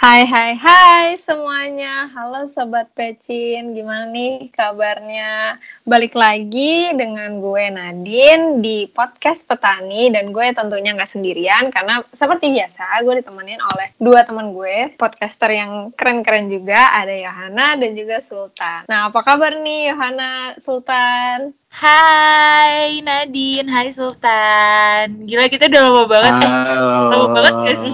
[0.00, 2.08] Hai hai hai semuanya.
[2.16, 5.60] Halo Sobat Pecin Gimana nih kabarnya?
[5.84, 12.48] Balik lagi dengan gue Nadine Di podcast Petani Dan gue tentunya gak sendirian Karena seperti
[12.48, 18.24] biasa gue ditemenin oleh Dua teman gue Podcaster yang keren-keren juga Ada Yohana dan juga
[18.24, 18.88] Sultan.
[18.88, 25.24] Nah apa kabar nih Yohana Sultan Hai Nadine, hai Sultan.
[25.24, 26.48] Gila kita udah lama banget ya.
[26.52, 26.98] Halo.
[27.08, 27.92] Lama banget gak sih?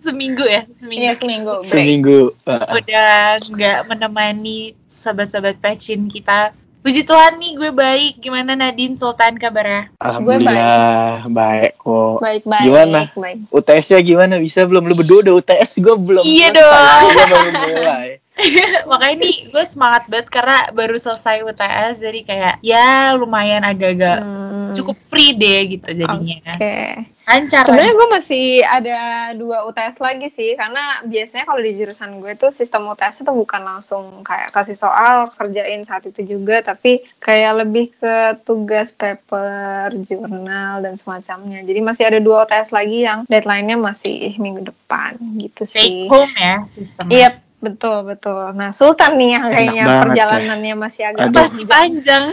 [0.00, 0.64] Seminggu ya?
[0.80, 1.02] Seminggu.
[1.04, 1.68] Iya seminggu break.
[1.68, 2.18] Seminggu.
[2.48, 6.56] Udah nggak menemani sobat-sobat pecin kita.
[6.80, 8.24] Puji Tuhan nih gue baik.
[8.24, 9.92] Gimana Nadine, Sultan kabarnya?
[10.00, 12.24] Alhamdulillah baik kok.
[12.24, 13.00] Baik-baik Gimana?
[13.12, 13.52] baik.
[13.52, 14.40] UTS-nya gimana?
[14.40, 14.88] Bisa belum?
[14.88, 17.00] Lu berdua udah UTS, gue belum Iya dong.
[17.12, 18.19] Gue baru mulai.
[18.90, 21.94] Makanya nih gue semangat banget karena baru selesai UTS.
[22.02, 24.18] Jadi kayak ya lumayan agak-agak
[24.50, 26.54] Hmm, cukup free deh gitu jadinya.
[26.54, 27.62] Oke Lancar.
[27.62, 28.98] Sebenarnya gue masih ada
[29.38, 33.62] dua UTS lagi sih, karena biasanya kalau di jurusan gue tuh sistem UTS itu bukan
[33.62, 40.82] langsung kayak kasih soal kerjain saat itu juga, tapi kayak lebih ke tugas paper, jurnal
[40.82, 41.62] dan semacamnya.
[41.62, 46.10] Jadi masih ada dua UTS lagi yang deadline-nya masih minggu depan gitu Take sih.
[46.10, 47.14] home ya sistemnya.
[47.14, 47.30] Iya
[47.60, 48.52] betul betul.
[48.52, 50.02] Nah Sultan nih yang kayaknya banget ya.
[50.02, 51.36] perjalanannya masih agak Aduh.
[51.38, 52.24] Pasti panjang.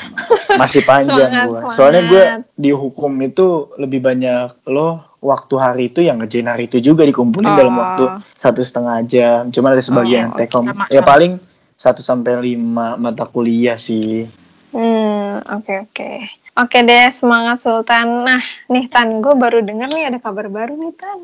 [0.56, 1.72] Masih panjang Semangat, semangat.
[1.72, 2.22] Soalnya gue
[2.54, 7.46] di hukum itu lebih banyak lo waktu hari itu yang ngerjain hari itu juga dikumpulin
[7.46, 7.56] Oh.
[7.56, 9.48] dalam waktu satu setengah jam.
[9.50, 10.66] Cuma ada sebagian Oh, take home.
[10.66, 11.36] sama- Ya paling
[11.74, 14.24] satu sampai lima mata kuliah sih.
[14.70, 16.10] Hmm, oke oke.
[16.56, 18.24] Oke deh, semangat Sultan.
[18.24, 18.40] Nah,
[18.72, 21.20] nih Tan, gue baru denger nih ada kabar baru nih Tan.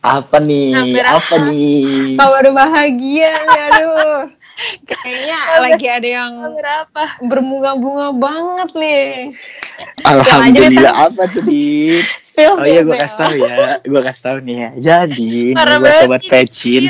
[0.00, 0.72] Apa nih?
[0.72, 2.16] Hampir Apa nih?
[2.16, 4.32] Kabar bahagia nih, aduh.
[4.88, 7.02] Kayaknya lagi ada yang Berapa?
[7.20, 9.04] berbunga-bunga banget nih.
[10.08, 11.44] Alhamdulillah apa tuh?
[12.24, 14.70] Spill, Oh iya gue kasih tahu ya, gue kasih tahu nih ya.
[14.76, 16.82] Jadi nih Parah buat sobat pecin,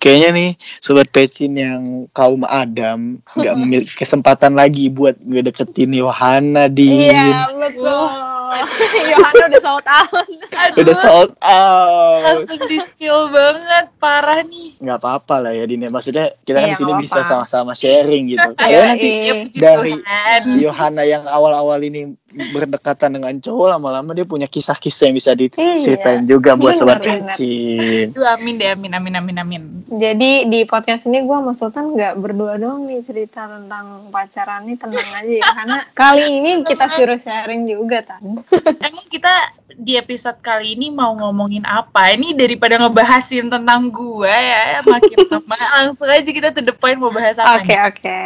[0.00, 0.50] kayaknya nih
[0.80, 7.52] sobat pecin yang kaum Adam nggak memiliki kesempatan lagi buat gue deketin Yohana di Iya,
[7.56, 8.35] betul.
[9.12, 10.26] Yohana udah sold out.
[10.56, 12.22] Aduh, udah sold out.
[12.24, 14.78] langsung di skill banget, parah nih.
[14.80, 15.86] Nggak apa-apa lah ya Din.
[15.86, 15.90] ya.
[15.90, 18.48] Maksudnya kita kan Iya, di sini bisa sama-sama sharing gitu.
[18.56, 19.24] Ayo, Kayaknya nanti iya.
[19.26, 19.92] Ya puji dari.
[20.60, 26.52] Yohana yang awal-awal ini berdekatan dengan cowok lama-lama dia punya kisah-kisah yang bisa diceritain juga
[26.58, 27.00] buat sobat.
[27.00, 29.62] Aduh, amin deh, amin, amin, amin, amin.
[29.86, 34.76] Jadi di podcast ini gue sama Sultan nggak berdua doang nih cerita tentang pacaran nih
[34.76, 38.35] tenang aja ya karena kali ini kita suruh sharing juga Tan.
[38.82, 39.32] Emang kita
[39.76, 42.12] di episode kali ini mau ngomongin apa?
[42.16, 45.56] Ini daripada ngebahasin tentang gua ya, makin lama.
[45.82, 47.78] Langsung aja kita to the point mau bahas apa Oke nih?
[47.88, 48.20] oke.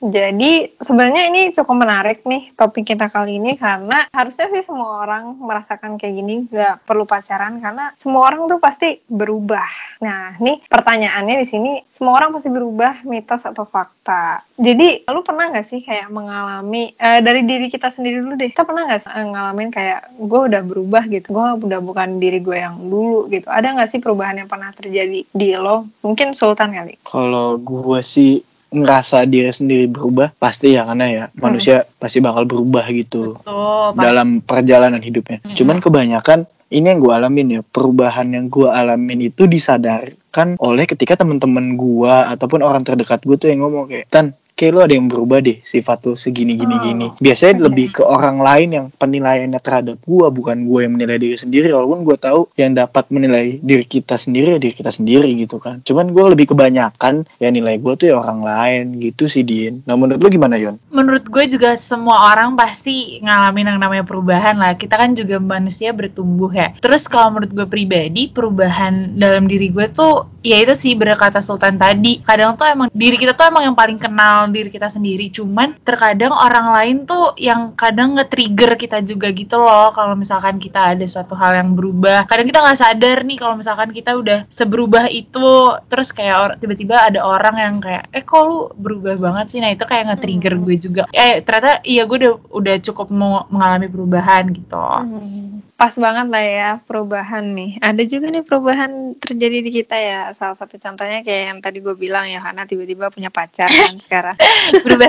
[0.00, 5.36] Jadi sebenarnya ini cukup menarik nih topik kita kali ini karena harusnya sih semua orang
[5.36, 10.00] merasakan kayak gini nggak perlu pacaran karena semua orang tuh pasti berubah.
[10.00, 14.40] Nah nih pertanyaannya di sini semua orang pasti berubah mitos atau fakta.
[14.56, 18.48] Jadi lu pernah nggak sih kayak mengalami eh, dari diri kita sendiri dulu deh.
[18.48, 21.28] Kita pernah nggak eh, ngalamin kayak gue udah berubah gitu.
[21.28, 23.52] Gue udah bukan diri gue yang dulu gitu.
[23.52, 25.84] Ada nggak sih perubahan yang pernah terjadi di lo?
[26.00, 26.96] Mungkin Sultan kali.
[27.04, 28.40] Kalau gue sih
[28.70, 34.38] ngerasa diri sendiri berubah pasti ya karena ya manusia pasti bakal berubah gitu pas- dalam
[34.40, 35.42] perjalanan hidupnya.
[35.42, 35.58] Mm-mm.
[35.58, 41.18] Cuman kebanyakan ini yang gue alamin ya perubahan yang gue alamin itu disadarkan oleh ketika
[41.18, 45.08] teman-teman gue ataupun orang terdekat gue tuh yang ngomong kayak tan kayak lu ada yang
[45.08, 47.06] berubah deh sifat lu segini gini Oh, gini.
[47.16, 47.64] Biasanya oke.
[47.72, 52.04] lebih ke orang lain yang penilaiannya terhadap gue bukan gue yang menilai diri sendiri walaupun
[52.04, 55.80] gue tahu yang dapat menilai diri kita sendiri ya diri kita sendiri gitu kan.
[55.80, 59.80] Cuman gue lebih kebanyakan ya nilai gue tuh ya orang lain gitu sih Din.
[59.88, 60.76] Nah menurut lu gimana Yon?
[60.90, 64.76] menurut gue juga semua orang pasti ngalamin yang namanya perubahan lah.
[64.76, 66.74] Kita kan juga manusia bertumbuh ya.
[66.76, 71.76] Terus kalau menurut gue pribadi, perubahan dalam diri gue tuh ya itu sih berkata Sultan
[71.76, 72.20] tadi.
[72.24, 75.28] Kadang tuh emang diri kita tuh emang yang paling kenal diri kita sendiri.
[75.28, 79.92] Cuman terkadang orang lain tuh yang kadang nge-trigger kita juga gitu loh.
[79.92, 82.26] Kalau misalkan kita ada suatu hal yang berubah.
[82.28, 85.76] Kadang kita nggak sadar nih kalau misalkan kita udah seberubah itu.
[85.88, 89.58] Terus kayak tiba-tiba ada orang yang kayak, eh kok lu berubah banget sih?
[89.60, 90.64] Nah itu kayak nge-trigger Hmm.
[90.66, 91.02] gue juga.
[91.14, 94.76] Eh ternyata iya gue udah udah cukup mau mengalami perubahan gitu.
[94.76, 97.80] Hmm, Pas banget lah ya perubahan nih.
[97.80, 100.28] Ada juga nih perubahan terjadi di kita ya.
[100.36, 104.36] Salah satu contohnya kayak yang tadi gue bilang ya, karena tiba-tiba punya pacar kan sekarang.
[104.84, 105.08] Berubah.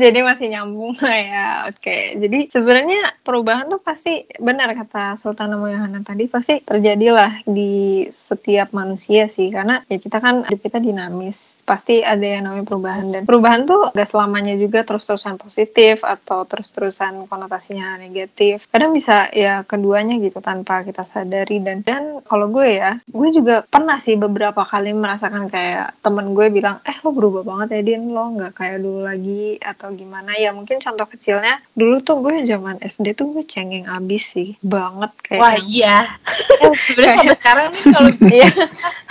[0.00, 1.46] jadi masih nyambung lah ya.
[1.68, 2.16] Oke.
[2.16, 9.28] Jadi sebenarnya perubahan tuh pasti benar kata Sultan Yohana tadi pasti terjadilah di setiap manusia
[9.28, 11.60] sih karena ya kita kan hidup kita dinamis.
[11.68, 17.28] Pasti ada yang namanya perubahan dan perubahan tuh gak selamanya juga terus-terusan positif atau terus-terusan
[17.28, 18.37] konotasinya negatif.
[18.70, 23.66] Kadang bisa ya keduanya gitu tanpa kita sadari dan dan kalau gue ya, gue juga
[23.66, 28.14] pernah sih beberapa kali merasakan kayak temen gue bilang, "Eh, lo berubah banget ya, Din.
[28.14, 32.78] Lo nggak kayak dulu lagi atau gimana ya mungkin contoh kecilnya dulu tuh gue zaman
[32.82, 35.96] SD tuh gue cengeng abis sih banget kayak Wah iya.
[36.86, 38.50] Sebenarnya sampai sekarang nih kalau iya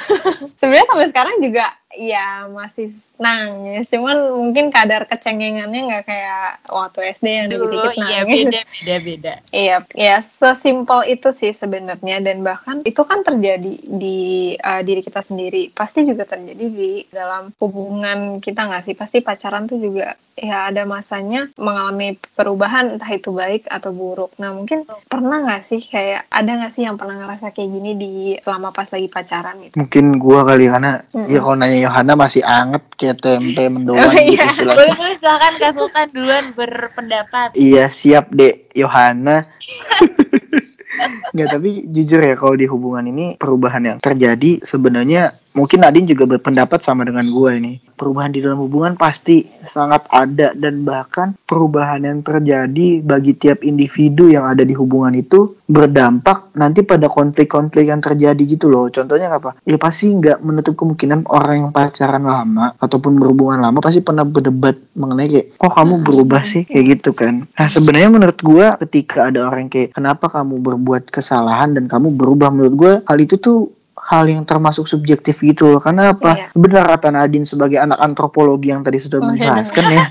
[0.59, 1.65] sebenarnya sampai sekarang juga
[1.97, 8.19] ya masih nangis cuman mungkin kadar kecengengannya nggak kayak waktu SD yang dulu dikit-dikit iya
[8.21, 9.33] nangis beda beda beda.
[9.51, 14.19] Iya, ya sesimpel itu sih sebenarnya dan bahkan itu kan terjadi di
[14.59, 15.73] uh, diri kita sendiri.
[15.73, 18.95] Pasti juga terjadi di dalam hubungan kita nggak sih?
[18.95, 24.37] Pasti pacaran tuh juga ya ada masanya mengalami perubahan entah itu baik atau buruk.
[24.37, 28.11] Nah mungkin pernah nggak sih kayak ada nggak sih yang pernah ngerasa kayak gini di
[28.45, 29.73] selama pas lagi pacaran gitu?
[29.81, 31.25] Mungkin gua kali karena Mm-mm.
[31.25, 34.45] ya kalau nanya Yohana masih anget kayak tempe mendoan Oh, gitu iya.
[34.51, 34.77] istilahnya.
[34.83, 37.47] Boleh boleh silakan Kak Sultan duluan berpendapat.
[37.55, 39.47] Iya siap dek Yohana.
[41.37, 46.37] Nggak tapi jujur ya kalau di hubungan ini perubahan yang terjadi sebenarnya mungkin Nadine juga
[46.37, 47.73] berpendapat sama dengan gue ini.
[47.97, 54.29] Perubahan di dalam hubungan pasti sangat ada dan bahkan perubahan yang terjadi bagi tiap individu
[54.29, 58.85] yang ada di hubungan itu berdampak nanti pada konflik-konflik yang terjadi gitu loh.
[58.93, 59.57] Contohnya apa?
[59.65, 64.77] Ya pasti nggak menutup kemungkinan orang yang pacaran lama ataupun berhubungan lama pasti pernah berdebat
[64.93, 67.49] mengenai kayak, kok kamu berubah sih kayak gitu kan.
[67.49, 72.53] Nah sebenarnya menurut gua ketika ada orang kayak, kenapa kamu berbuat kesalahan dan kamu berubah
[72.53, 73.73] menurut gua hal itu tuh
[74.07, 75.83] hal yang termasuk subjektif gitu loh.
[75.83, 76.31] Karena apa?
[76.33, 76.45] Iya.
[76.55, 79.31] Benar kata Nadine sebagai anak antropologi yang tadi sudah Oh, iya.
[79.35, 80.05] menjelaskan ya.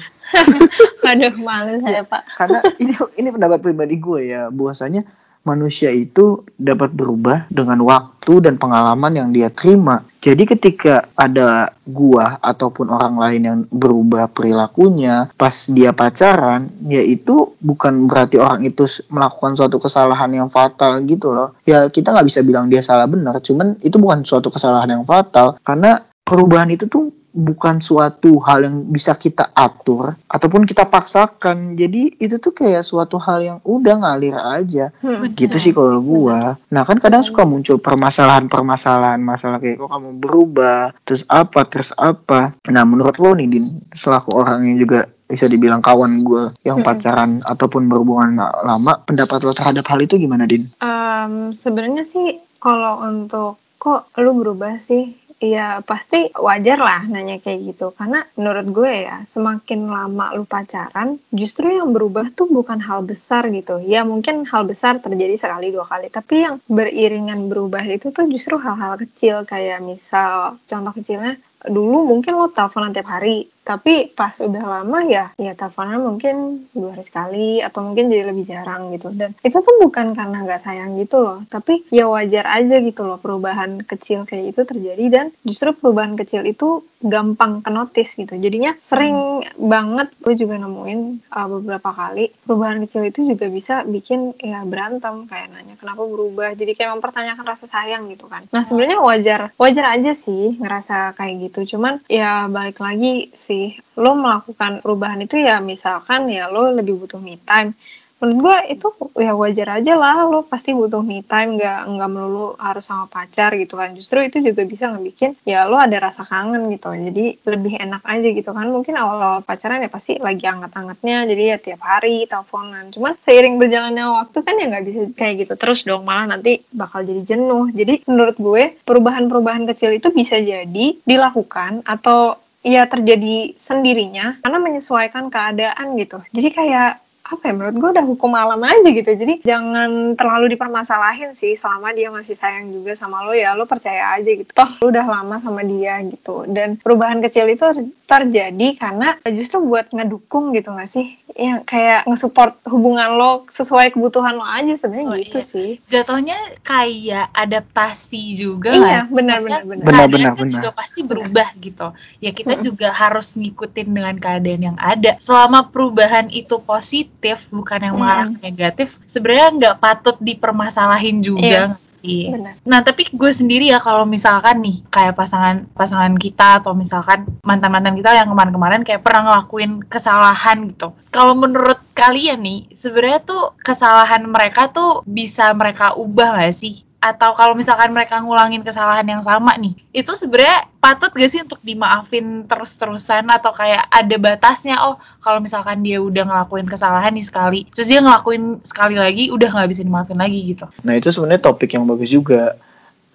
[1.10, 2.26] Aduh malu saya pak.
[2.34, 5.06] karena ini ini pendapat pribadi gue ya bahwasanya
[5.46, 10.02] manusia itu dapat berubah dengan waktu dan pengalaman yang dia terima.
[10.18, 17.54] Jadi ketika ada gua ataupun orang lain yang berubah perilakunya pas dia pacaran, ya itu
[17.62, 21.54] bukan berarti orang itu melakukan suatu kesalahan yang fatal gitu loh.
[21.62, 25.54] Ya kita nggak bisa bilang dia salah benar, cuman itu bukan suatu kesalahan yang fatal
[25.62, 31.76] karena perubahan itu tuh bukan suatu hal yang bisa kita atur ataupun kita paksakan.
[31.76, 34.88] Jadi itu tuh kayak suatu hal yang udah ngalir aja.
[35.04, 35.28] Hmm.
[35.36, 36.56] Gitu sih kalau gua.
[36.72, 42.56] Nah, kan kadang suka muncul permasalahan-permasalahan masalah kayak kok kamu berubah, terus apa, terus apa.
[42.72, 46.86] Nah, menurut lo nih Din, selaku orang yang juga bisa dibilang kawan gue yang Mm-mm.
[46.86, 50.70] pacaran ataupun berhubungan lama, pendapat lo terhadap hal itu gimana, Din?
[50.78, 57.74] Em, sebenarnya sih kalau untuk kok lu berubah sih ya pasti wajar lah nanya kayak
[57.74, 57.92] gitu.
[57.92, 63.48] Karena menurut gue ya semakin lama lu pacaran justru yang berubah tuh bukan hal besar
[63.52, 63.80] gitu.
[63.84, 66.08] Ya mungkin hal besar terjadi sekali dua kali.
[66.08, 69.44] Tapi yang beriringan berubah itu tuh justru hal-hal kecil.
[69.44, 71.36] Kayak misal contoh kecilnya
[71.66, 76.94] dulu mungkin lo teleponan tiap hari tapi pas udah lama ya ya teleponan mungkin dua
[76.94, 79.10] hari sekali atau mungkin jadi lebih jarang gitu.
[79.10, 83.18] Dan itu tuh bukan karena nggak sayang gitu loh tapi ya wajar aja gitu loh
[83.18, 88.34] perubahan kecil kayak itu terjadi dan justru perubahan kecil itu gampang ke notice gitu.
[88.38, 94.32] Jadinya sering banget gue juga nemuin uh, beberapa kali perubahan kecil itu juga bisa bikin
[94.40, 98.48] ya berantem kayak nanya kenapa berubah jadi kayak mempertanyakan rasa sayang gitu kan.
[98.50, 101.76] Nah sebenarnya wajar wajar aja sih ngerasa kayak gitu.
[101.76, 103.68] Cuman ya balik lagi sih.
[103.96, 107.72] Lo melakukan perubahan itu ya misalkan ya lo lebih butuh me time.
[108.16, 108.88] Menurut gue itu
[109.20, 111.60] ya wajar aja lah lo pasti butuh me time.
[111.60, 113.92] Nggak nggak melulu harus sama pacar gitu kan.
[113.92, 116.96] Justru itu juga bisa ngebikin ya lo ada rasa kangen gitu.
[116.96, 118.72] Jadi lebih enak aja gitu kan.
[118.72, 121.28] Mungkin awal-awal pacaran ya pasti lagi anget-angetnya.
[121.28, 122.88] Jadi ya tiap hari teleponan.
[122.88, 126.08] Cuman seiring berjalannya waktu kan ya nggak bisa kayak gitu terus dong.
[126.08, 127.68] Malah nanti bakal jadi jenuh.
[127.68, 135.30] Jadi menurut gue perubahan-perubahan kecil itu bisa jadi dilakukan atau ya terjadi sendirinya karena menyesuaikan
[135.30, 136.18] keadaan gitu.
[136.34, 141.32] Jadi kayak apa ya menurut gue udah hukum alam aja gitu jadi jangan terlalu dipermasalahin
[141.32, 144.88] sih selama dia masih sayang juga sama lo ya lo percaya aja gitu toh lo
[144.88, 150.54] udah lama sama dia gitu dan perubahan kecil itu ter- terjadi karena justru buat ngedukung
[150.54, 155.38] gitu gak sih ya kayak ngesupport hubungan lo sesuai kebutuhan lo aja sebenarnya Sesuai, gitu
[155.38, 155.44] iya.
[155.44, 159.14] sih Jatuhnya kayak adaptasi juga Iya, nggak sih?
[159.14, 159.84] benar, Maksudnya benar, benar.
[159.84, 160.54] Benar, keadaan benar, kan benar.
[160.54, 161.86] juga pasti berubah gitu.
[162.18, 162.64] Ya kita Mm-mm.
[162.64, 165.12] juga harus ngikutin dengan keadaan yang ada.
[165.18, 167.15] Selama perubahan itu positif
[167.50, 171.66] bukan yang mengarah ke negatif, sebenarnya nggak patut dipermasalahin juga.
[171.66, 171.86] Yes.
[171.86, 171.96] sih?
[172.06, 172.30] sih.
[172.30, 172.54] Benar.
[172.62, 177.98] Nah, tapi gue sendiri ya kalau misalkan nih kayak pasangan pasangan kita atau misalkan mantan-mantan
[177.98, 180.94] kita yang kemarin-kemarin kayak pernah ngelakuin kesalahan gitu.
[181.10, 186.85] Kalau menurut kalian nih, sebenarnya tuh kesalahan mereka tuh bisa mereka ubah gak sih?
[186.96, 191.60] Atau kalau misalkan mereka ngulangin kesalahan yang sama nih, itu sebenarnya patut gak sih untuk
[191.60, 194.80] dimaafin terus-terusan atau kayak ada batasnya?
[194.80, 199.48] Oh, kalau misalkan dia udah ngelakuin kesalahan nih sekali, terus dia ngelakuin sekali lagi, udah
[199.52, 200.66] nggak bisa dimaafin lagi gitu.
[200.82, 202.56] Nah itu sebenarnya topik yang bagus juga.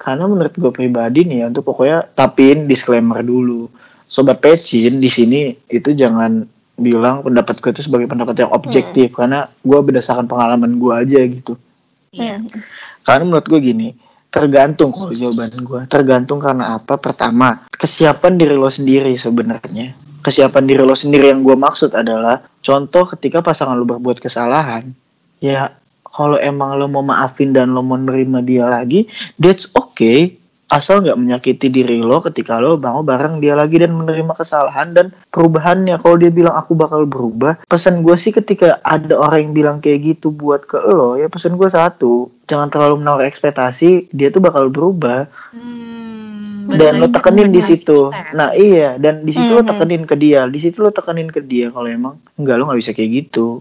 [0.02, 3.70] Karena menurut gue pribadi nih ya, untuk pokoknya tapin disclaimer dulu.
[4.10, 6.42] Sobat pecin di sini itu jangan
[6.82, 11.54] bilang pendapat gue itu sebagai pendapat yang objektif karena gue berdasarkan pengalaman gue aja gitu.
[12.12, 12.42] Iya.
[12.42, 12.48] Hmm.
[13.01, 13.89] Karena menurut gue gini,
[14.31, 15.81] tergantung kalau jawaban gue.
[15.91, 16.96] Tergantung karena apa?
[16.96, 19.93] Pertama, kesiapan diri lo sendiri sebenarnya.
[20.22, 24.93] Kesiapan diri lo sendiri yang gue maksud adalah contoh ketika pasangan lo berbuat kesalahan,
[25.41, 25.74] ya
[26.12, 29.08] kalau emang lo mau maafin dan lo mau nerima dia lagi,
[29.39, 30.41] that's okay.
[30.72, 35.12] Asal nggak menyakiti diri lo ketika lo mau bareng dia lagi dan menerima kesalahan dan
[35.28, 36.00] perubahannya.
[36.00, 40.16] Kalau dia bilang aku bakal berubah, pesan gue sih ketika ada orang yang bilang kayak
[40.16, 44.72] gitu buat ke lo, ya pesan gue satu, jangan terlalu menawar ekspektasi, dia tuh bakal
[44.72, 48.08] berubah Hmm, dan lo tekenin di situ.
[48.08, 48.32] kita ya.
[48.32, 49.70] Nah iya, dan di situ lo Mhm.
[49.75, 52.92] tekenin ke dia, di situ lo tekenin ke dia kalau emang enggak lo nggak bisa
[52.94, 53.60] kayak gitu,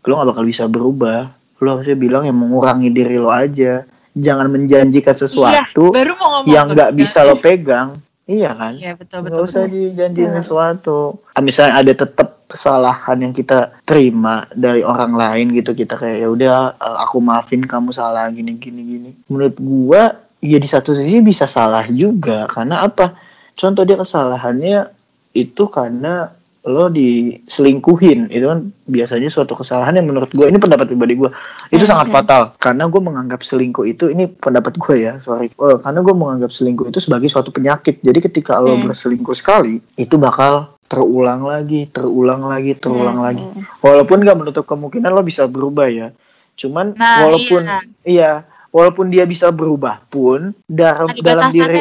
[0.00, 1.28] lo nggak bakal bisa berubah.
[1.56, 3.84] Lo harusnya bilang yang mengurangi diri lo aja,
[4.16, 8.00] jangan menjanjikan sesuatu baru mau ngomong yang nggak bisa lo pegang.
[8.26, 8.74] Iya kan?
[8.74, 9.38] Iya betul betul.
[9.38, 9.74] Nggak usah betul.
[9.76, 10.38] dijanjiin Hmm.
[10.42, 10.98] sesuatu.
[11.30, 16.28] Ah, Misalnya ada tetap kesalahan yang kita terima dari orang lain gitu kita kayak ya
[16.30, 19.10] udah eh, aku maafin kamu salah gini gini gini.
[19.30, 20.02] Menurut gua
[20.42, 23.14] ya di satu sisi bisa salah juga karena apa?
[23.54, 24.90] Contoh dia kesalahannya
[25.30, 26.34] itu karena
[26.66, 28.26] lo diselingkuhin.
[28.28, 31.30] Itu kan biasanya suatu kesalahan yang menurut gue ini pendapat pribadi gue
[31.70, 32.16] itu Hmm, sangat hmm.
[32.18, 32.42] fatal.
[32.58, 35.48] Karena gue menganggap selingkuh itu ini pendapat gue ya sorry.
[35.48, 38.02] Eh, karena gue menganggap selingkuh itu sebagai suatu penyakit.
[38.02, 38.90] Jadi ketika lo Hmm.
[38.90, 43.26] berselingkuh sekali itu bakal terulang lagi terulang lagi terulang Hmm.
[43.30, 43.44] lagi.
[43.82, 46.10] Walaupun gak menutup kemungkinan lo bisa berubah ya.
[46.58, 47.78] Cuman Nah, walaupun iya.
[48.02, 48.32] iya
[48.74, 51.80] walaupun dia bisa berubah pun dalam dalam diri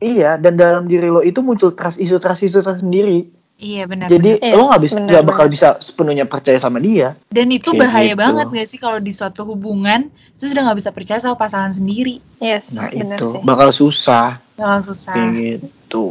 [0.00, 4.06] iya dan dalam diri lo itu muncul trust isu trust isu tersendiri Iya benar.
[4.06, 7.16] jadi Yes, lo nggak bisa nggak bakal bisa sepenuhnya percaya sama dia.
[7.26, 8.20] Dan itu Kayak bahaya gitu.
[8.20, 12.20] banget gak sih kalau di suatu hubungan terus udah nggak bisa percaya sama pasangan sendiri.
[12.36, 13.40] Yes, Nah benar itu sih.
[13.42, 15.16] bakal susah Bakal susah.
[15.16, 15.32] kayak
[15.62, 16.06] gitu.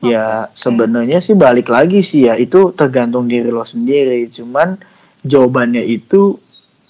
[0.00, 4.24] Ya sebenarnya sih balik lagi sih ya itu tergantung diri lo sendiri.
[4.26, 4.80] Cuman
[5.22, 6.40] jawabannya itu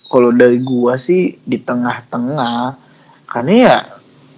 [0.04, 2.74] kalau dari gua sih di tengah-tengah.
[3.24, 3.76] Karena ya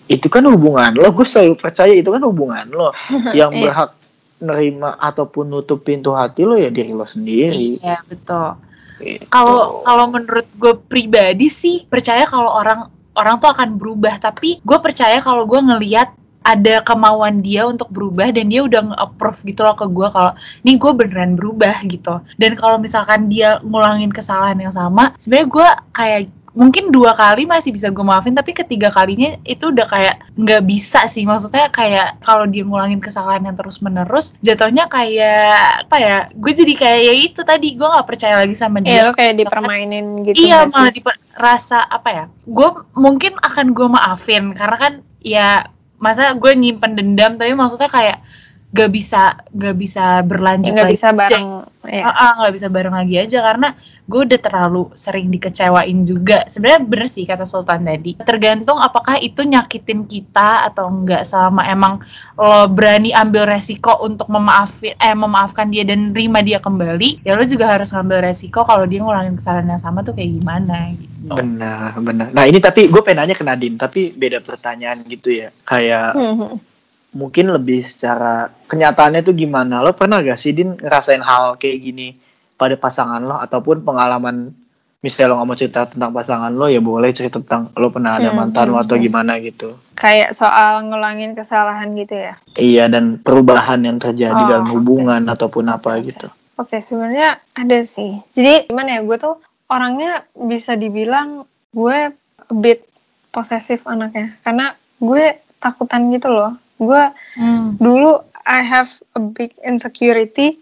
[0.08, 1.08] itu kan hubungan lo.
[1.10, 2.92] Gue selalu percaya itu kan hubungan lo.
[3.34, 3.62] Yang Iya.
[3.62, 3.90] berhak
[4.40, 7.80] nerima ataupun nutup pintu hati lo ya diri lo sendiri.
[7.80, 8.60] Iya betul.
[9.00, 9.28] Gitu.
[9.28, 14.20] Kalau kalau menurut gue pribadi sih percaya kalau orang orang tuh akan berubah.
[14.20, 16.12] Tapi gue percaya kalau gue ngelihat
[16.46, 20.78] ada kemauan dia untuk berubah dan dia udah nge-approve gitu loh ke gue kalau nih
[20.78, 22.22] gue beneran berubah gitu.
[22.38, 26.20] Dan kalau misalkan dia ngulangin kesalahan yang sama, sebenarnya gue kayak
[26.56, 31.04] mungkin dua kali masih bisa gue maafin tapi ketiga kalinya itu udah kayak nggak bisa
[31.04, 31.28] sih.
[31.28, 36.74] Maksudnya kayak kalau dia ngulangin kesalahan yang terus menerus jatuhnya kayak apa ya gue jadi
[36.74, 39.04] kayak ya itu tadi gue nggak percaya lagi sama dia.
[39.04, 43.88] Iya, lo kayak dipermainin gitu iya malah diper- rasa apa ya gue mungkin akan gue
[43.92, 45.68] maafin karena kan ya
[46.00, 48.24] masa gue nyimpen dendam tapi maksudnya kayak
[48.72, 50.96] gak bisa gak bisa berlanjut nggak lagi.
[50.96, 51.46] bisa bareng
[51.86, 52.02] ya.
[52.04, 53.68] Ah, ah, nggak bisa bareng lagi aja karena
[54.06, 59.42] gue udah terlalu sering dikecewain juga sebenarnya bener sih kata Sultan tadi tergantung apakah itu
[59.42, 61.98] nyakitin kita atau enggak selama emang
[62.38, 67.42] lo berani ambil resiko untuk memaafin eh memaafkan dia dan terima dia kembali ya lo
[67.42, 71.98] juga harus ngambil resiko kalau dia ngulangin kesalahan yang sama tuh kayak gimana gitu Benar,
[71.98, 72.30] benar.
[72.30, 75.50] Nah ini tapi gue pengen nanya ke Nadine, tapi beda pertanyaan gitu ya.
[75.66, 76.62] Kayak Hmm.
[77.10, 79.82] mungkin lebih secara kenyataannya tuh gimana?
[79.82, 82.14] Lo pernah gak sih Din ngerasain hal kayak gini
[82.56, 84.52] pada pasangan lo ataupun pengalaman
[84.98, 88.32] misalnya lo nggak mau cerita tentang pasangan lo ya boleh cerita tentang lo pernah ada
[88.32, 89.04] Hmm, mantan lo hmm, atau hmm.
[89.04, 89.68] gimana gitu.
[89.94, 92.34] Kayak soal ngulangin kesalahan gitu ya.
[92.54, 96.04] Iya dan perubahan yang terjadi Oh, dalam hubungan ataupun apa oke.
[96.06, 96.26] gitu.
[96.56, 98.16] Oke, sebenarnya ada sih.
[98.32, 99.36] Jadi gimana ya, gue tuh
[99.68, 101.98] orangnya bisa dibilang gue
[102.42, 102.80] a bit
[103.28, 104.32] posesif anaknya.
[104.40, 105.24] Karena gue
[105.58, 106.56] takutan gitu loh.
[106.76, 107.76] Gue Hmm.
[107.76, 110.56] dulu I have a big insecurity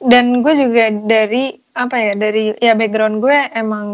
[0.00, 3.88] dan gue juga dari apa ya dari ya background gue emang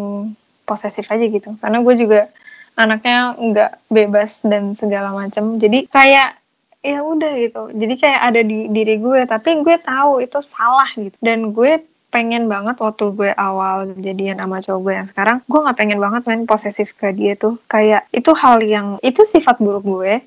[0.62, 1.54] posesif aja gitu.
[1.58, 2.30] Karena gue juga
[2.78, 6.38] anaknya nggak bebas dan segala macam jadi kayak
[6.86, 7.62] ya udah gitu.
[7.74, 9.26] Jadi kayak ada di diri gue.
[9.26, 11.18] Tapi gue tahu itu salah gitu.
[11.18, 11.82] Dan gue
[12.14, 16.22] pengen banget waktu gue awal jadian sama cowok gue yang sekarang gue nggak pengen banget
[16.24, 17.58] main posesif ke dia tuh.
[17.66, 20.22] Kayak itu hal yang itu sifat buruk gue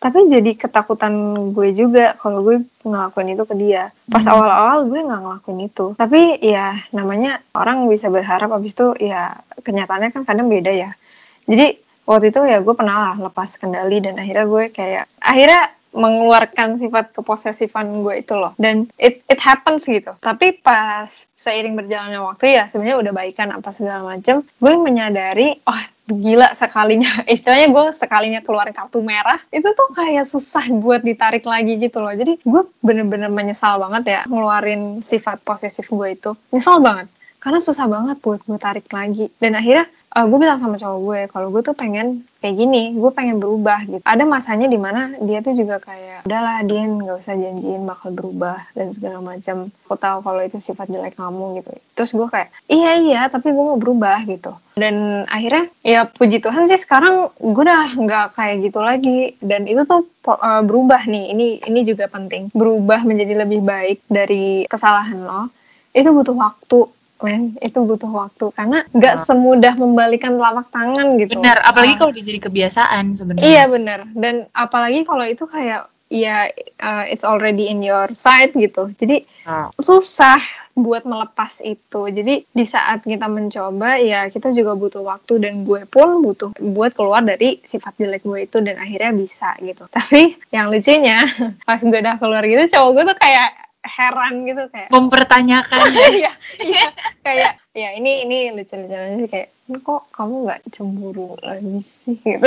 [0.00, 1.12] tapi jadi ketakutan
[1.52, 3.92] gue juga kalau gue ngelakuin itu ke dia.
[4.08, 4.32] Pas Hmm.
[4.32, 5.86] awal-awal gue nggak ngelakuin itu.
[5.94, 10.96] Tapi ya namanya orang bisa berharap abis itu ya kenyataannya kan kadang beda ya.
[11.44, 11.76] Jadi
[12.08, 17.12] waktu itu ya gue pernah lah lepas kendali dan akhirnya gue kayak akhirnya mengeluarkan sifat
[17.14, 18.54] keposesifan gue itu loh.
[18.56, 20.14] Dan it it happens gitu.
[20.22, 21.08] Tapi pas
[21.40, 25.80] seiring berjalannya waktu ya sebenarnya udah baikan apa segala macem gue menyadari oh
[26.10, 27.10] gila sekalinya.
[27.34, 32.14] Istilahnya gue sekalinya keluar kartu merah itu tuh kayak susah buat ditarik lagi gitu loh.
[32.14, 36.30] Jadi gue bener-bener menyesal banget ya ngeluarin sifat posesif gue itu.
[36.50, 37.08] Nyesal banget
[37.40, 39.32] karena susah banget buat gue tarik lagi.
[39.40, 43.10] Dan akhirnya eh, gue bilang sama cowok gue kalau gue tuh pengen kayak gini gue
[43.10, 44.04] pengen berubah gitu.
[44.04, 48.60] Ada masanya di mana dia tuh juga kayak udahlah dia nggak usah janjiin bakal berubah
[48.76, 49.72] dan segala macam.
[49.88, 51.72] Aku tahu kalau itu sifat jelek kamu gitu.
[51.96, 54.52] Terus gue kayak iya iya tapi gue mau berubah gitu.
[54.76, 59.40] Dan akhirnya ya puji Tuhan sih sekarang gue udah nggak kayak gitu lagi.
[59.40, 61.32] Dan itu tuh eh, berubah nih.
[61.32, 62.52] Ini ini juga penting.
[62.52, 65.48] Berubah menjadi lebih baik dari kesalahan lo.
[65.90, 69.22] Itu butuh waktu men itu butuh waktu karena nggak Ah.
[69.22, 71.98] semudah membalikan telapak tangan gitu Benar, apalagi Ah.
[71.98, 73.44] kalau udah jadi kebiasaan sebenarnya.
[73.44, 76.50] iya bener dan apalagi kalau itu kayak ya
[76.80, 79.70] uh, it's already in your side gitu jadi Ah.
[79.76, 85.62] susah buat melepas itu jadi di saat kita mencoba ya kita juga butuh waktu dan
[85.62, 90.34] gue pun butuh buat keluar dari sifat jelek gue itu dan akhirnya bisa gitu tapi
[90.48, 91.20] yang lucunya
[91.64, 93.50] pas gue udah keluar gitu cowok gue tuh kayak
[93.84, 96.08] heran gitu kayak Mempertanyakan ya.
[96.20, 96.86] Iya, iya,
[97.24, 102.18] kayak ya ini ini lucu-lucunya sih kayak "Ini kok kamu nggak cemburu lagi sih?
[102.30, 102.46] Gitu.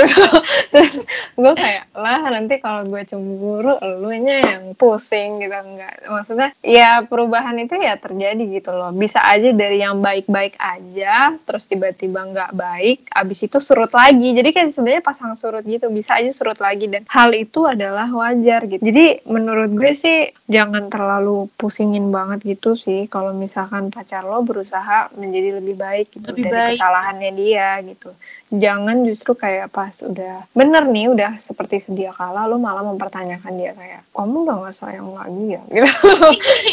[0.72, 1.04] Terus
[1.34, 5.54] gue kayak lah nanti kalau gue cemburu elunya yang pusing gitu.
[5.54, 8.92] Enggak maksudnya ya perubahan itu ya terjadi gitu loh.
[8.92, 14.36] Bisa aja dari yang baik-baik aja terus tiba-tiba nggak baik abis itu surut lagi.
[14.36, 16.90] Jadi kayak sebenarnya pasang surut gitu bisa aja surut lagi.
[16.90, 18.82] Dan hal itu adalah wajar gitu.
[18.82, 23.06] Jadi menurut gue sih jangan terlalu pusingin banget gitu sih.
[23.08, 26.78] Kalau misalkan pacar lo berusaha menjadi lebih baik gitu Lebih dari baik.
[27.14, 28.10] Kesalahannya dia gitu.
[28.54, 33.72] Jangan justru kayak pas udah bener nih udah seperti sedia kala lo malah mempertanyakan dia
[33.74, 35.62] kayak kamu udah gak sayang lagi ya?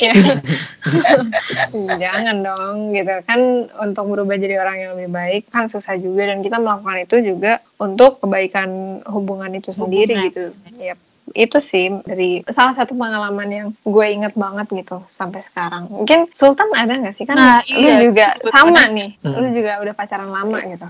[0.01, 0.33] Gitu.
[2.01, 3.13] Jangan dong gitu.
[3.25, 7.15] Kan untuk berubah jadi orang yang lebih baik kan susah juga dan kita melakukan itu
[7.21, 10.27] juga untuk kebaikan hubungan itu sendiri Hubungan.
[10.29, 10.43] gitu.
[10.81, 11.10] Yap.
[11.33, 16.71] Itu sih dari salah satu pengalaman yang gue inget banget gitu sampai sekarang mungkin Sultan
[16.71, 18.51] ada nggak sih kan Nah, lu iya, juga betul.
[18.51, 19.37] sama nih Hmm.
[19.37, 20.87] lu juga udah pacaran lama gitu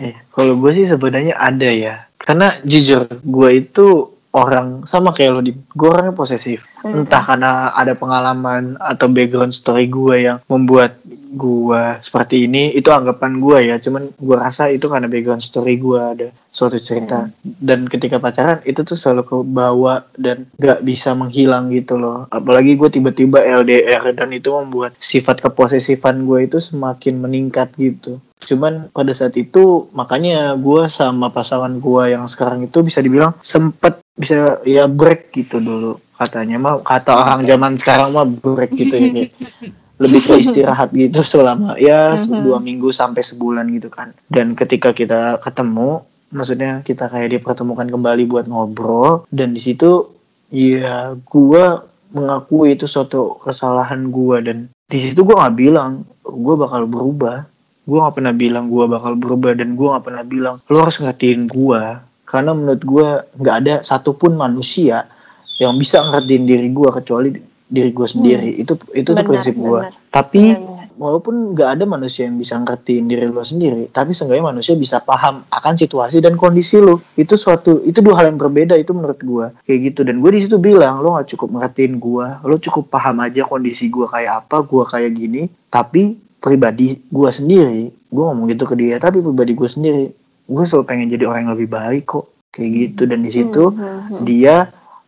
[0.00, 2.08] Eh, kalau gue sih sebenarnya ada ya.
[2.16, 6.62] Karena jujur, gue itu orang sama kayak lo di gue orangnya posesif.
[6.80, 7.02] Hmm.
[7.04, 13.42] Entah karena ada pengalaman atau background story gue yang membuat gue seperti ini, itu anggapan
[13.42, 13.76] gue ya.
[13.82, 17.30] Cuman gue rasa itu karena background story gue ada suatu cerita.
[17.42, 22.26] Dan ketika pacaran itu tuh selalu ke bawah dan gak bisa menghilang gitu loh.
[22.30, 28.22] Apalagi gue tiba-tiba LDR dan itu membuat sifat keposesifan gue itu semakin meningkat gitu.
[28.40, 34.00] Cuman pada saat itu makanya gue sama pasangan gue yang sekarang itu bisa dibilang sempet
[34.14, 39.08] bisa ya break gitu dulu katanya mah kata orang zaman sekarang mah break gitu ya
[39.10, 39.30] kayak
[40.02, 42.40] lebih ke istirahat gitu selama ya Mhm.
[42.40, 44.16] dua minggu sampai sebulan gitu kan.
[44.26, 50.08] Dan ketika kita ketemu maksudnya kita kayak dipertemukan kembali buat ngobrol dan di situ
[50.48, 51.64] ya gue
[52.10, 57.44] mengakui itu suatu kesalahan gue dan di situ gue nggak bilang gue bakal berubah.
[57.84, 61.44] Gue nggak pernah bilang gue bakal berubah dan gue nggak pernah bilang lo harus ngertiin
[61.44, 61.82] gue
[62.30, 63.08] karena menurut gue
[63.42, 65.10] nggak ada satupun manusia
[65.58, 67.28] yang bisa ngertiin diri gue kecuali
[67.66, 68.50] diri gue sendiri.
[68.56, 69.94] Itu itu tuh Benar, prinsip gue benar.
[70.08, 70.94] tapi Benar-benar.
[70.94, 75.40] walaupun nggak ada manusia yang bisa ngertiin diri lo sendiri tapi seenggaknya manusia bisa paham
[75.48, 79.46] akan situasi dan kondisi lo itu suatu itu dua hal yang berbeda itu menurut gue
[79.66, 80.00] kayak gitu.
[80.06, 83.90] Dan gue di situ bilang lo nggak cukup ngertiin gue lo cukup paham aja kondisi
[83.90, 85.42] gue kayak apa gue kayak gini.
[85.66, 90.04] Tapi pribadi gue sendiri gue ngomong gitu ke dia tapi pribadi gue sendiri
[90.50, 93.78] gue selalu pengen jadi orang yang lebih baik kok kayak gitu dan di situ Hmm,
[93.78, 94.22] hmm, hmm.
[94.24, 94.56] dia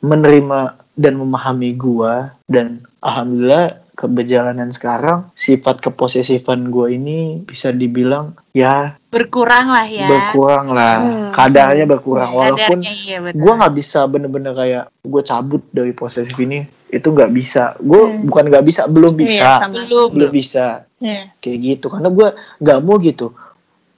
[0.00, 0.60] menerima
[0.92, 9.68] dan memahami gua dan alhamdulillah keberjalanan sekarang sifat keposesifan gua ini bisa dibilang ya Berkurang
[9.68, 10.06] lah ya.
[10.06, 11.30] berkurang lah Hmm.
[11.32, 16.62] kadarnya berkurang walaupun Kadarnya, iya gua nggak bisa bener-bener kayak gue cabut dari posesif ini
[16.88, 18.22] itu nggak bisa gue Hmm.
[18.22, 19.72] bukan nggak bisa belum Iya, bisa sama.
[19.80, 20.08] Belum.
[20.08, 20.66] belum bisa
[20.98, 21.22] Iya.
[21.36, 22.28] kayak gitu karena gue
[22.58, 23.32] nggak mau gitu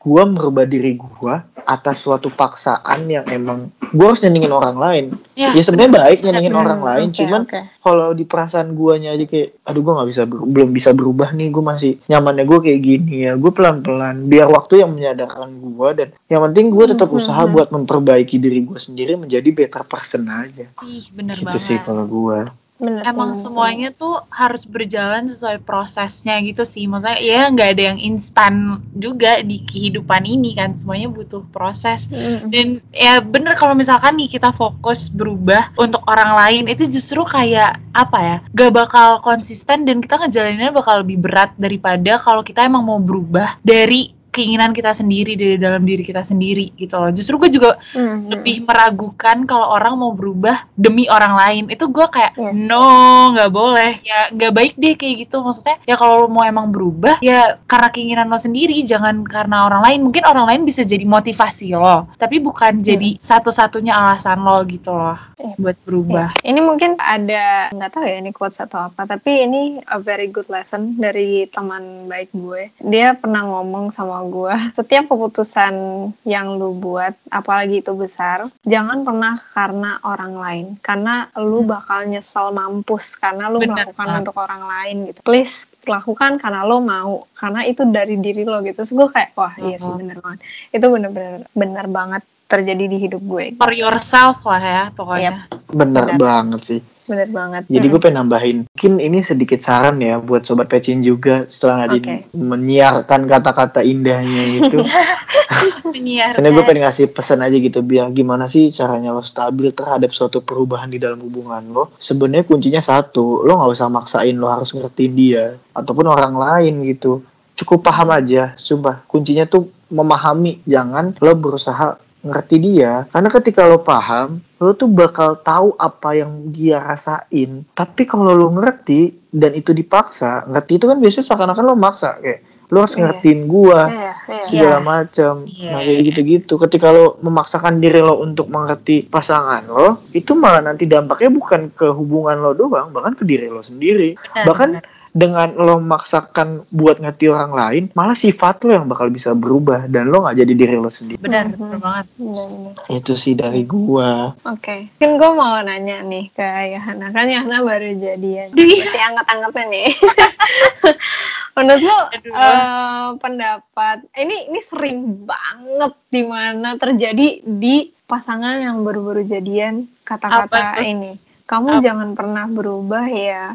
[0.05, 5.05] gue merubah diri gue atas suatu paksaan yang emang gue harus nyenengin orang lain.
[5.33, 7.61] Ya, ya sebenarnya baik nyenengin Hmm, orang lain oke, cuman oke.
[7.81, 11.64] kalau di perasaan guanya aja kayak aduh gue nggak bisa belum bisa berubah nih gue
[11.64, 16.09] masih nyamannya gue kayak gini ya gue pelan pelan biar waktu yang menyadarkan gue dan
[16.27, 20.29] yang penting gue tetap Hmm, usaha hmm, buat memperbaiki diri gue sendiri menjadi better person
[20.29, 20.69] aja.
[20.83, 21.64] Ih, bener gitu banget.
[21.64, 26.91] sih kalau gue Bener, Emang semuanya tuh harus berjalan sesuai prosesnya gitu sih.
[26.91, 30.75] Maksudnya ya nggak ada yang instan juga di kehidupan ini kan.
[30.75, 32.11] Semuanya butuh proses.
[32.11, 37.23] Mm, Dan ya bener kalau misalkan nih kita fokus berubah untuk orang lain itu justru
[37.23, 38.37] kayak apa ya?
[38.51, 43.63] Gak bakal konsisten dan kita ngejalaninnya bakal lebih berat daripada kalau kita emang mau berubah
[43.63, 47.14] dari keinginan kita sendiri dari dalam diri kita sendiri gitu loh.
[47.14, 52.07] Justru gue juga mm, lebih meragukan kalau orang mau berubah demi orang lain itu gue
[52.11, 52.66] kayak Yes.
[52.66, 52.83] no
[53.31, 57.23] nggak boleh ya nggak baik deh kayak gitu maksudnya ya kalau lo mau emang berubah
[57.23, 61.77] ya karena keinginan lo sendiri jangan karena orang lain mungkin orang lain bisa jadi motivasi
[61.77, 65.55] lo tapi bukan jadi satu-satunya alasan lo gitu loh Iya.
[65.61, 66.57] buat berubah Iya.
[66.57, 70.49] Ini mungkin ada nggak tahu ya ini quotes atau apa, tapi ini a very good
[70.49, 72.73] lesson dari teman baik gue.
[72.81, 75.75] Dia pernah ngomong sama gue, setiap keputusan
[76.23, 81.71] yang lu buat, apalagi itu besar, jangan pernah karena orang lain, karena lu Hmm.
[81.71, 84.21] bakal nyesel mampus karena lu Bener melakukan banget.
[84.21, 85.19] untuk orang lain gitu.
[85.21, 88.79] Please lakukan karena lo mau, karena itu dari diri lo gitu.
[88.79, 89.99] Terus gue kayak, wah iya sih Mhm.
[89.99, 90.41] bener banget.
[90.71, 93.57] Itu bener-bener bener banget terjadi di hidup gue.
[93.57, 96.19] for yourself lah ya pokoknya bener Benar.
[96.21, 97.62] banget sih Bener banget.
[97.69, 102.25] Jadi gue pengen nambahin, mungkin ini sedikit saran ya buat sobat pecin juga setelah Nadine
[102.25, 102.33] Oke.
[102.33, 104.81] menyiarkan kata-kata indahnya itu.
[106.33, 110.40] Soalnya gue pengen ngasih pesan aja gitu biar gimana sih caranya lo stabil terhadap suatu
[110.40, 111.85] perubahan di dalam hubungan lo.
[112.01, 117.21] Sebenarnya kuncinya satu, lo nggak usah maksain lo harus ngertiin dia ataupun orang lain gitu.
[117.55, 119.07] Cukup paham aja, sumpah.
[119.07, 123.05] Kuncinya tuh memahami, jangan lo berusaha ngerti dia.
[123.13, 127.63] Karena ketika lo paham, lo tuh bakal tahu apa yang dia rasain.
[127.71, 132.41] Tapi kalau lo ngerti dan itu dipaksa, ngerti itu kan biasanya seakan-akan lo maksa kayak
[132.73, 133.03] lo harus Iya.
[133.07, 134.43] ngertiin gua Iya, iya.
[134.43, 134.87] segala Iya.
[134.89, 135.35] macam.
[135.45, 135.69] Iya.
[135.71, 136.55] Nah kayak gitu-gitu.
[136.57, 141.87] Ketika lo memaksakan diri lo untuk mengerti pasangan lo, itu malah nanti dampaknya bukan ke
[141.93, 144.17] hubungan lo doang, bahkan ke diri lo sendiri.
[144.17, 145.04] Benar, bahkan benar.
[145.14, 150.11] Dengan lo memaksakan buat ngerti orang lain, malah sifat lo yang bakal bisa berubah dan
[150.11, 151.22] lo nggak jadi diri lo sendiri.
[151.22, 151.55] benar Mhm.
[151.55, 152.74] benar banget Bener-bener.
[152.90, 154.35] Itu sih dari gua.
[154.42, 158.66] Oke, mungkin gue mau nanya nih ke Yahana, kan Yahana baru jadian, Aduh.
[158.66, 159.87] masih anget-angetnya nih.
[161.55, 169.22] Menurut lo eh, pendapat ini ini sering banget di mana terjadi di pasangan yang baru-baru
[169.22, 171.14] jadian kata-kata ini.
[171.46, 171.83] Kamu Apa?
[171.85, 173.55] jangan pernah berubah ya.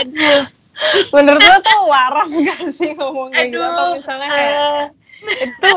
[0.00, 0.42] Aduh
[1.12, 3.60] Menurut lo tuh waras gak sih ngomong kayak gitu?
[3.60, 4.84] Atau misalnya kayak eh,
[5.44, 5.72] itu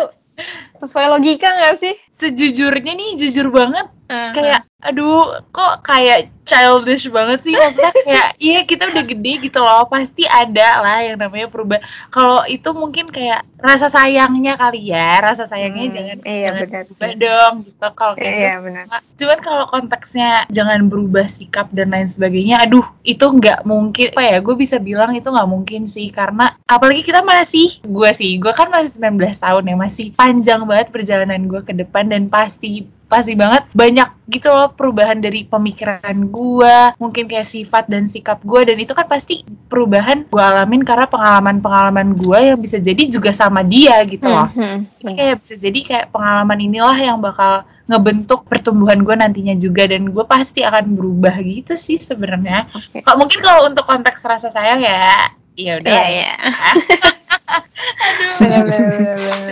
[0.80, 1.94] sesuai logika gak sih?
[2.13, 8.60] sejujurnya nih jujur banget Eh, kayak aduh kok kayak childish banget sih maksudnya kayak iya
[8.62, 13.48] kita udah gede gitu loh pasti ada lah yang namanya perubahan kalau itu mungkin kayak
[13.58, 16.84] rasa sayangnya kali ya rasa sayangnya Hmm, jangan iya, jangan benar.
[16.84, 18.60] berubah dong gitu kalau kayak Iya gitu.
[18.62, 18.84] benar.
[19.13, 24.38] cuman kalau konteksnya jangan berubah sikap dan lain sebagainya aduh itu nggak mungkin apa ya
[24.38, 28.67] gue bisa bilang itu nggak mungkin sih karena apalagi kita masih gue sih gue kan
[28.67, 33.63] masih 19 tahun ya masih panjang banget perjalanan gue ke depan dan pasti pasti banget
[33.72, 38.96] banyak gitu loh perubahan dari pemikiran gue mungkin kayak sifat dan sikap gue dan itu
[38.96, 44.26] kan pasti perubahan gue alamin karena pengalaman-pengalaman gue yang bisa jadi juga sama dia gitu
[44.26, 45.18] loh Hmm, jadi benar.
[45.20, 50.24] kayak bisa jadi kayak pengalaman inilah yang bakal ngebentuk pertumbuhan gue nantinya juga dan gue
[50.24, 52.64] pasti akan berubah gitu sih sebenarnya.
[52.72, 53.04] Oke.
[53.04, 55.28] Kok mungkin kalau untuk konteks rasa sayang ya
[55.60, 55.92] ya udah.
[55.92, 56.34] Iya iya.
[57.54, 58.34] Aduh.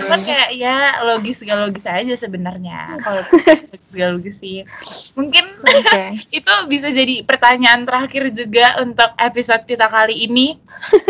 [0.02, 2.98] Cuman kayak ya logis gak logis aja sebenarnya.
[3.00, 3.22] Kalau
[3.72, 4.64] logis gak logis sih.
[5.14, 6.04] Mungkin Oke.
[6.38, 10.58] itu bisa jadi pertanyaan terakhir juga untuk episode kita kali ini.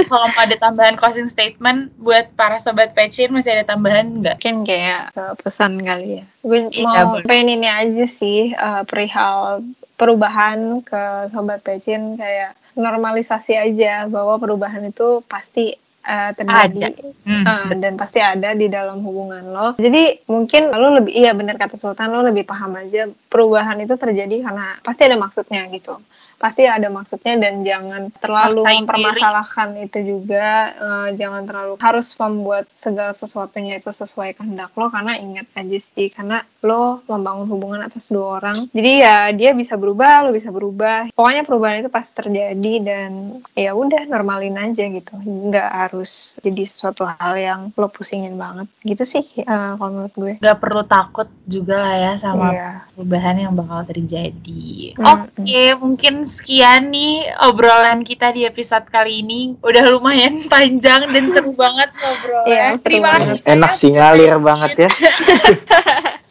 [0.05, 4.37] Kalau mau ada tambahan closing statement buat para sobat pecin masih ada tambahan nggak?
[4.41, 6.23] Mungkin kayak uh, pesan kali ya.
[6.41, 7.25] Gue Iya, mau boleh.
[7.25, 9.61] pengen ini aja sih uh, perihal
[9.95, 17.77] perubahan ke sobat pecin kayak normalisasi aja bahwa perubahan itu pasti uh, terjadi Hmm, Uh,
[17.77, 19.67] dan pasti ada di dalam hubungan lo.
[19.77, 24.41] Jadi mungkin lo lebih iya benar kata Sultan lo lebih paham aja perubahan itu terjadi
[24.41, 26.01] karena pasti ada maksudnya gitu.
[26.41, 32.65] Pasti ada maksudnya dan jangan terlalu Maksain mempermasalahkan itu juga eh, jangan terlalu harus membuat
[32.73, 38.09] segala sesuatunya itu sesuai kehendak lo karena ingat aja sih karena lo membangun hubungan atas
[38.09, 38.69] dua orang.
[38.73, 41.13] Jadi ya dia bisa berubah lo bisa berubah.
[41.13, 43.11] Pokoknya perubahan itu pasti terjadi dan
[43.53, 45.13] ya udah normalin aja gitu.
[45.21, 48.65] Nggak harus jadi sesuatu hal yang lo pusingin banget.
[48.81, 50.33] Gitu sih eh, kalau menurut gue.
[50.41, 52.69] Gak perlu takut juga lah ya sama Iya.
[52.95, 54.95] perubahan yang bakal terjadi.
[54.95, 59.59] Mm, Oke, mungkin sekian nih obrolan kita di episode kali ini.
[59.59, 62.47] Udah lumayan panjang dan seru banget ngobrolnya.
[62.47, 63.37] Iya, seru Terima kasih.
[63.43, 64.89] Enak sih ngalir banget ya.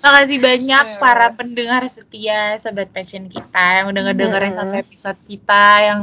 [0.01, 0.97] Terima kasih banyak Iya.
[0.97, 4.61] para pendengar setia Sobat Passion kita yang udah ngedengerin Mm-mm.
[4.65, 6.01] satu episode kita yang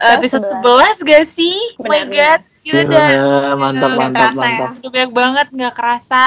[0.00, 1.56] Kita episode 11 gak sih?
[1.76, 3.08] Oh my god, gila dah.
[3.12, 3.28] Iya,
[3.60, 4.40] mantap mantap ya.
[4.40, 4.70] mantap.
[4.80, 6.24] Udah banyak banget nggak kerasa.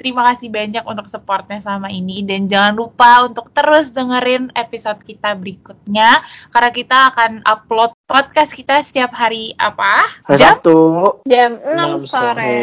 [0.00, 5.36] Terima kasih banyak untuk supportnya selama ini dan jangan lupa untuk terus dengerin episode kita
[5.36, 6.24] berikutnya
[6.56, 10.08] karena kita akan upload podcast kita setiap hari apa?
[10.24, 10.80] Hari Jam Sabtu.
[11.28, 12.56] jam 6 Enam sore sore.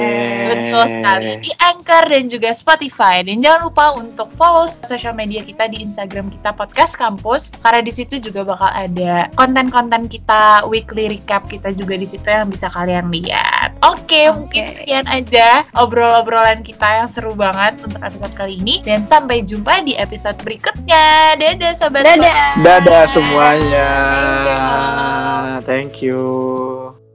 [0.49, 5.69] Betul sekali di Anchor dan juga Spotify dan jangan lupa untuk follow sosial media kita
[5.69, 11.45] di Instagram kita podcast kampus karena di situ juga bakal ada konten-konten kita weekly recap
[11.47, 13.75] kita juga di situ yang bisa kalian lihat.
[13.85, 14.35] Oke, Oke.
[14.35, 19.83] mungkin sekian aja obrol-obrolan kita yang seru banget untuk episode kali ini dan sampai jumpa
[19.83, 21.35] di episode berikutnya.
[21.39, 22.05] Dadah sobat.
[22.05, 23.89] dadah Dadah semuanya.
[24.13, 24.59] Thank you.
[25.67, 27.06] Thank you.